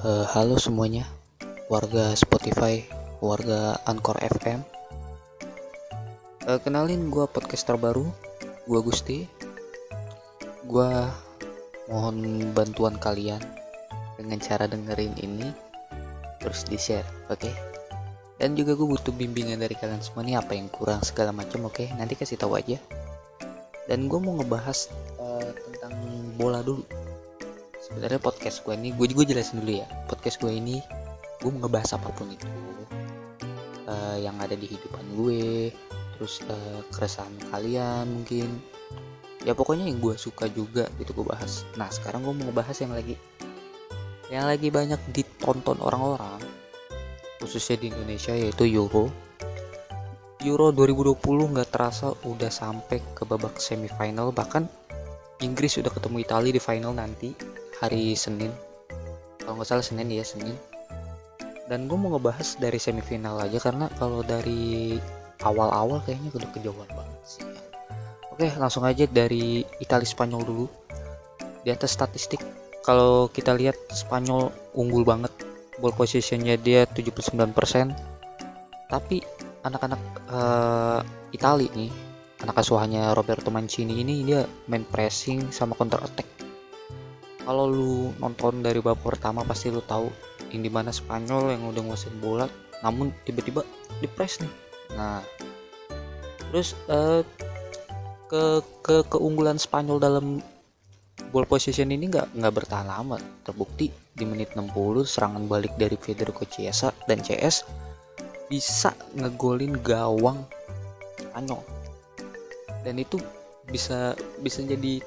[0.00, 1.04] Uh, halo semuanya,
[1.68, 2.80] warga Spotify,
[3.20, 4.64] warga Anchor FM.
[6.48, 8.08] Uh, eh, kenalin gue podcaster baru,
[8.64, 9.28] gue Gusti.
[10.64, 10.88] Gue
[11.92, 12.16] mohon
[12.56, 13.44] bantuan kalian
[14.16, 15.52] dengan cara dengerin ini
[16.40, 17.36] terus di share, oke?
[17.36, 17.52] Okay?
[18.40, 21.76] Dan juga gue butuh bimbingan dari kalian semua nih apa yang kurang segala macam, oke?
[21.76, 21.92] Okay?
[21.92, 22.80] Nanti kasih tahu aja.
[23.84, 24.88] Dan gue mau ngebahas
[25.20, 25.92] uh, tentang
[26.40, 26.88] bola dulu
[27.90, 29.86] sebenarnya podcast gue ini gue juga jelasin dulu ya.
[30.06, 30.78] Podcast gue ini
[31.42, 32.46] gue mau ngebahas apa pun itu.
[33.90, 35.74] Uh, yang ada di kehidupan gue
[36.14, 38.62] terus uh, keresahan kalian mungkin.
[39.42, 41.66] Ya pokoknya yang gue suka juga gitu gue bahas.
[41.74, 43.18] Nah sekarang gue mau ngebahas yang lagi
[44.30, 46.38] yang lagi banyak ditonton orang-orang
[47.42, 49.10] khususnya di Indonesia yaitu Euro.
[50.46, 51.18] Euro 2020
[51.52, 54.30] nggak terasa udah sampai ke babak semifinal.
[54.30, 54.62] Bahkan
[55.42, 57.32] Inggris sudah ketemu Italia di final nanti
[57.80, 58.52] hari Senin.
[59.40, 60.54] Kalau nggak salah Senin ya Senin.
[61.66, 65.00] Dan gue mau ngebahas dari semifinal aja karena kalau dari
[65.40, 67.44] awal-awal kayaknya udah kejauhan banget sih.
[68.30, 70.66] Oke langsung aja dari Italia Spanyol dulu.
[71.64, 72.44] Di atas statistik
[72.84, 75.32] kalau kita lihat Spanyol unggul banget.
[75.80, 77.32] Ball positionnya dia 79%
[78.92, 79.24] tapi
[79.64, 81.00] anak-anak uh,
[81.32, 81.88] Italia nih
[82.44, 86.26] anak asuhannya Roberto Mancini ini dia main pressing sama counter attack
[87.50, 90.06] kalau lu nonton dari babak pertama pasti lu tahu
[90.54, 92.46] yang di mana Spanyol yang udah nguasain bola
[92.86, 93.66] namun tiba-tiba
[93.98, 94.54] di press nih.
[94.94, 95.18] Nah
[96.46, 97.26] terus uh,
[98.30, 100.38] ke ke keunggulan Spanyol dalam
[101.34, 103.18] ball position ini nggak nggak bertahan lama.
[103.42, 104.70] Terbukti di menit 60
[105.02, 107.66] serangan balik dari Federico Chiesa dan CS
[108.46, 110.46] bisa ngegolin gawang
[111.18, 111.66] Spanyol.
[112.86, 113.18] Dan itu
[113.66, 115.02] bisa bisa jadi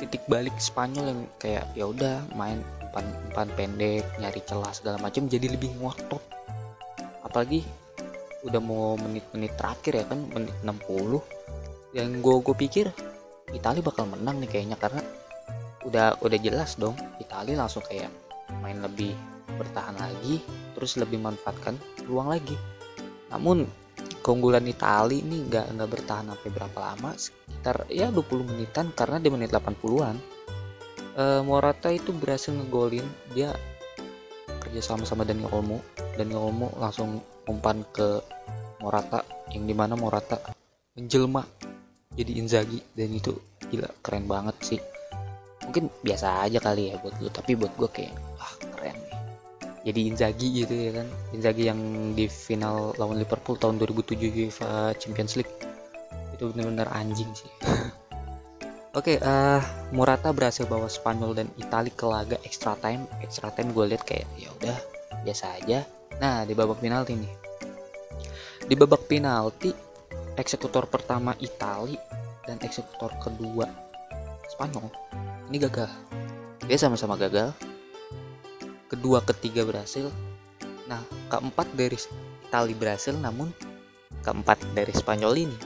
[0.00, 5.28] titik balik Spanyol yang kayak ya udah main umpan umpan pendek nyari celah segala macam
[5.28, 6.24] jadi lebih ngotot.
[7.20, 7.60] Apalagi
[8.40, 11.20] udah mau menit-menit terakhir ya kan menit 60
[11.92, 12.86] yang gue gue pikir
[13.52, 15.04] Italia bakal menang nih kayaknya karena
[15.84, 18.08] udah udah jelas dong Italia langsung kayak
[18.64, 19.12] main lebih
[19.60, 20.40] bertahan lagi
[20.72, 21.76] terus lebih manfaatkan
[22.08, 22.56] ruang lagi.
[23.28, 23.68] Namun
[24.30, 29.26] keunggulan Italia ini nggak nggak bertahan sampai berapa lama sekitar ya 20 menitan karena di
[29.26, 30.14] menit 80-an
[31.18, 33.02] e, eh, Morata itu berhasil ngegolin
[33.34, 33.50] dia
[34.70, 35.82] kerja sama sama Dani Olmo.
[36.14, 37.18] Dani Olmo langsung
[37.50, 38.22] umpan ke
[38.78, 40.38] Morata yang di mana Morata
[40.94, 41.42] menjelma
[42.14, 42.78] jadi Inzaghi.
[42.94, 43.34] Dan itu
[43.66, 44.80] gila keren banget sih.
[45.66, 48.14] Mungkin biasa aja kali ya buat lu tapi buat gue kayak
[49.90, 51.80] jadi Inzaghi gitu ya kan Inzaghi yang
[52.14, 55.50] di final lawan Liverpool tahun 2007 UEFA Champions League
[56.30, 57.50] itu benar-benar anjing sih
[58.90, 59.62] Oke, okay, uh, eh,
[59.94, 63.06] Morata berhasil bawa Spanyol dan Italia ke laga extra time.
[63.22, 64.74] Extra time gue lihat kayak ya udah
[65.22, 65.86] biasa aja.
[66.18, 67.30] Nah di babak penalti nih,
[68.66, 69.70] di babak penalti
[70.34, 72.02] eksekutor pertama Italia
[72.42, 73.70] dan eksekutor kedua
[74.50, 74.90] Spanyol
[75.54, 75.86] ini gagal.
[76.66, 77.54] Dia sama-sama gagal
[78.90, 80.10] kedua ketiga berhasil.
[80.90, 80.98] Nah
[81.30, 81.94] keempat dari
[82.50, 83.54] Itali berhasil namun
[84.26, 85.58] keempat dari Spanyol ini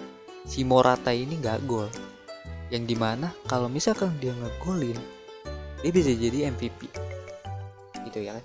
[0.45, 1.89] si Morata ini nggak gol.
[2.69, 5.01] Yang di mana kalau misalkan dia ngegolin
[5.81, 6.93] dia bisa jadi MVP
[8.05, 8.45] gitu ya kan?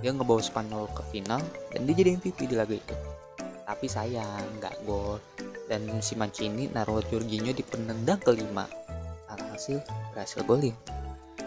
[0.00, 2.96] Dia ngebawa Spanyol ke final dan dia jadi MVP di laga itu.
[3.68, 5.20] Tapi sayang nggak gol.
[5.68, 8.64] Dan si Mancini naruh Jorginho di penendang kelima.
[9.28, 9.84] Alhasil
[10.16, 10.72] berhasil golin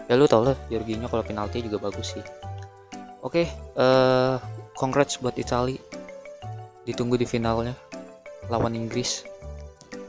[0.06, 2.24] ya lu tau lah Jorginho kalau penalti juga bagus sih.
[3.22, 3.46] Oke okay,
[3.78, 4.36] uh, eh,
[4.74, 5.78] congrats buat Italia
[6.82, 7.74] ditunggu di finalnya
[8.50, 9.22] lawan Inggris.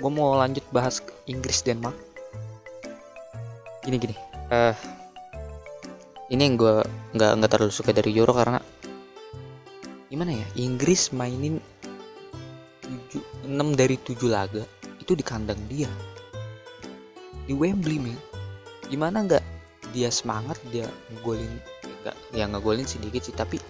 [0.02, 0.98] Gue mau lanjut bahas
[1.30, 1.94] Inggris Denmark.
[3.86, 4.16] Gini gini.
[4.50, 4.74] Uh,
[6.34, 6.76] ini yang gue
[7.14, 8.58] nggak nggak terlalu suka dari Euro karena
[10.10, 11.62] gimana ya Inggris mainin
[12.82, 14.66] 7, 6 dari 7 laga
[14.98, 15.90] itu di kandang dia.
[17.46, 18.16] Di Wembley
[18.90, 19.53] gimana nggak
[19.94, 21.62] dia semangat dia ngegolin
[22.02, 23.62] enggak ya ngegolin sedikit sih tapi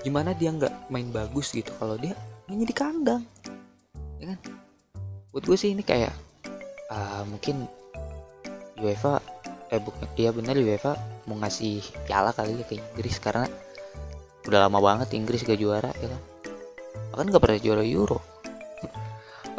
[0.00, 2.16] gimana dia nggak main bagus gitu kalau dia
[2.48, 3.22] mainnya di kandang
[4.20, 4.38] ya kan?
[5.32, 6.12] Buat gue sih ini kayak
[6.88, 7.68] uh, mungkin
[8.80, 9.20] UEFA
[9.72, 10.94] eh bukan iya benar UEFA
[11.26, 13.50] mau ngasih piala kali ya ke Inggris karena
[14.46, 16.22] udah lama banget Inggris gak juara ya kan?
[17.12, 18.22] Bahkan gak pernah juara Euro.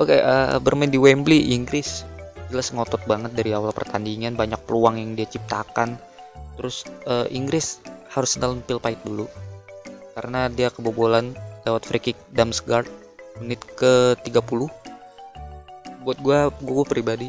[0.02, 2.08] Oke okay, uh, bermain di Wembley Inggris
[2.48, 6.00] jelas ngotot banget dari awal pertandingan banyak peluang yang dia ciptakan
[6.57, 7.80] terus uh, Inggris
[8.12, 9.30] harus pil pahit dulu.
[10.18, 12.89] Karena dia kebobolan lewat free kick Damsgaard
[13.38, 14.42] menit ke 30
[16.01, 17.27] buat gue gue pribadi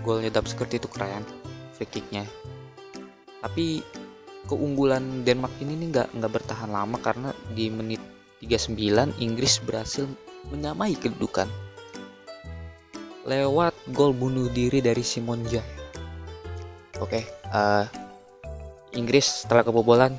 [0.00, 1.22] golnya Damsgaard itu keren
[1.76, 2.24] free kicknya.
[3.44, 3.84] Tapi
[4.48, 8.00] keunggulan Denmark ini nih nggak nggak bertahan lama karena di menit
[8.40, 10.08] 39 Inggris berhasil
[10.48, 11.50] menyamai kedudukan.
[13.26, 15.66] Lewat gol bunuh diri dari Simon Jaya.
[16.96, 18.05] Oke, okay, uh, eh,
[18.96, 20.16] Inggris setelah kebobolan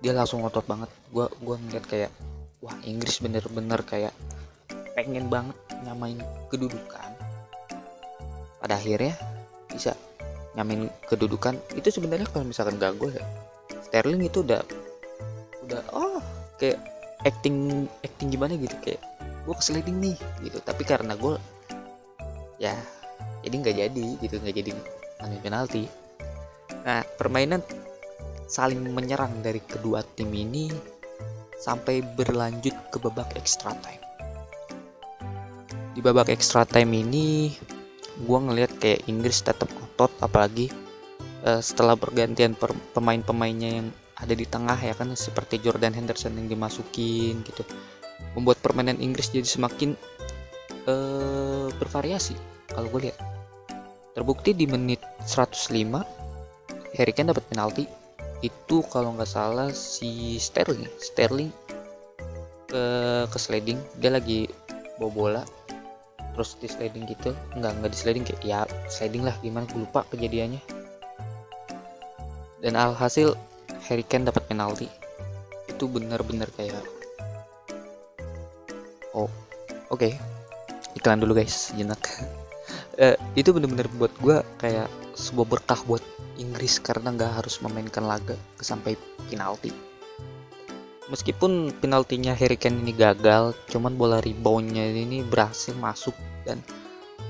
[0.00, 0.90] dia langsung ngotot banget.
[1.12, 2.10] Gua gua ngeliat kayak
[2.64, 4.14] wah Inggris bener-bener kayak
[4.96, 6.18] pengen banget nyamain
[6.48, 7.10] kedudukan.
[8.58, 9.14] Pada akhirnya
[9.70, 9.92] bisa
[10.56, 11.54] nyamain kedudukan.
[11.76, 13.22] Itu sebenarnya kalau misalkan gak gol ya,
[13.86, 14.64] Sterling itu udah
[15.68, 16.18] udah oh
[16.56, 16.80] kayak
[17.28, 19.00] acting acting gimana gitu kayak
[19.44, 21.36] gue keseliding nih gitu tapi karena gue
[22.56, 22.72] ya
[23.44, 24.70] jadi nggak jadi gitu nggak jadi
[25.24, 25.84] ambil penalti
[26.84, 27.60] nah permainan
[28.48, 30.72] saling menyerang dari kedua tim ini
[31.60, 34.00] sampai berlanjut ke babak extra time.
[35.92, 37.52] Di babak extra time ini
[38.24, 40.72] gue ngelihat kayak Inggris tetap otot apalagi
[41.44, 42.56] uh, setelah pergantian
[42.96, 47.62] pemain-pemainnya yang ada di tengah ya kan seperti Jordan Henderson yang dimasukin gitu.
[48.34, 49.94] Membuat permainan Inggris jadi semakin
[50.88, 52.34] uh, bervariasi
[52.72, 53.18] kalau gue lihat.
[54.16, 54.98] Terbukti di menit
[55.30, 55.78] 105
[56.98, 57.97] Harry Kane dapat penalti
[58.40, 61.50] itu kalau nggak salah si Sterling Sterling
[62.68, 62.84] ke
[63.26, 63.80] ke sliding.
[63.98, 64.46] Dia lagi
[65.00, 65.42] bawa bola.
[66.36, 67.34] Terus di sliding gitu.
[67.58, 69.34] Nggak nggak di sliding kayak ya sliding lah.
[69.42, 69.66] Gimana?
[69.66, 70.62] Gue lupa kejadiannya.
[72.62, 73.34] Dan alhasil
[73.90, 74.86] Harry Kane dapat penalti.
[75.66, 76.84] Itu benar-benar kayak
[79.16, 79.26] oh
[79.90, 79.98] oke.
[79.98, 80.12] Okay.
[80.94, 81.74] iklan dulu guys.
[81.74, 81.98] Jenak
[83.02, 84.86] uh, itu bener-bener buat gue kayak
[85.18, 86.02] sebuah berkah buat
[86.38, 88.94] Inggris karena nggak harus memainkan laga sampai
[89.26, 89.74] penalti.
[91.10, 96.14] Meskipun penaltinya Harry Kane ini gagal cuman bola reboundnya ini berhasil masuk
[96.46, 96.62] dan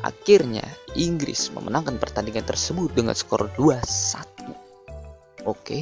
[0.03, 4.39] akhirnya Inggris memenangkan pertandingan tersebut dengan skor 2-1
[5.49, 5.81] oke.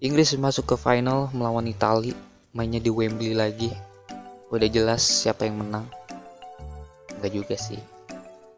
[0.00, 2.16] Inggris masuk ke final melawan Italia
[2.56, 3.68] mainnya di Wembley lagi.
[4.48, 5.86] Udah jelas siapa yang menang.
[7.20, 7.78] Enggak juga sih.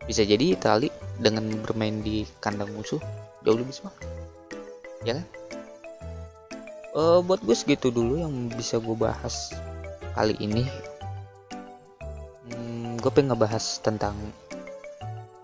[0.07, 3.03] Bisa jadi Itali dengan bermain di kandang musuh
[3.43, 4.13] jauh lebih semangat
[5.03, 5.27] ya kan?
[6.93, 9.51] Uh, buat gue segitu dulu yang bisa gue bahas
[10.13, 10.69] kali ini.
[12.53, 14.15] Hmm, gue pengen ngebahas tentang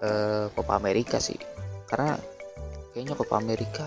[0.04, 1.40] uh, Copa Amerika sih.
[1.88, 2.20] Karena
[2.92, 3.86] kayaknya Copa Amerika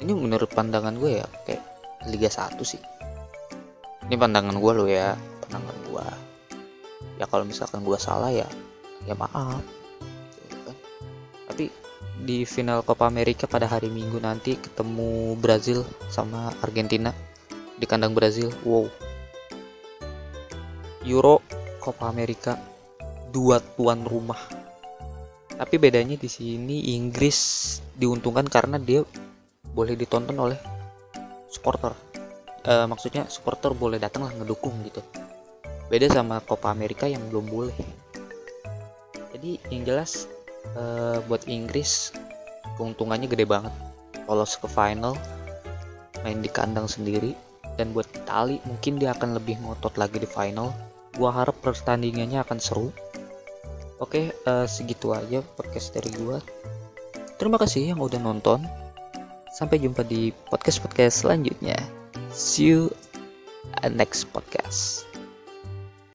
[0.00, 1.62] ini menurut pandangan gue ya kayak
[2.08, 2.80] Liga 1 sih.
[4.08, 6.06] Ini pandangan gue lo ya pandangan gue.
[7.20, 8.48] Ya kalau misalkan gue salah ya
[9.04, 9.81] ya maaf
[12.22, 17.10] di final Copa America pada hari Minggu nanti ketemu Brazil sama Argentina
[17.74, 18.54] di kandang Brazil.
[18.62, 18.86] Wow.
[21.02, 21.42] Euro
[21.82, 22.54] Copa America
[23.34, 24.38] dua tuan rumah.
[25.50, 29.02] Tapi bedanya di sini Inggris diuntungkan karena dia
[29.74, 30.58] boleh ditonton oleh
[31.50, 31.90] supporter.
[32.62, 35.02] E, maksudnya supporter boleh datang lah ngedukung gitu.
[35.90, 37.78] Beda sama Copa America yang belum boleh.
[39.34, 40.30] Jadi yang jelas
[40.74, 42.12] uh, buat Inggris
[42.76, 43.74] keuntungannya gede banget.
[44.26, 45.18] Lolos ke final
[46.22, 47.34] main di kandang sendiri.
[47.72, 50.70] Dan buat Itali mungkin dia akan lebih ngotot lagi di final.
[51.16, 52.92] Gua harap pertandingannya akan seru.
[53.96, 56.42] Oke uh, segitu aja podcast dari gua.
[57.40, 58.62] Terima kasih yang udah nonton.
[59.52, 61.76] Sampai jumpa di podcast podcast selanjutnya.
[62.32, 62.88] See you
[63.84, 65.11] at next podcast